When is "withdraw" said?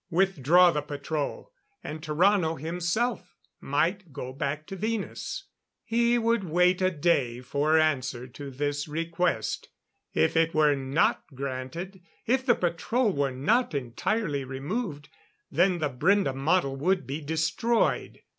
0.09-0.71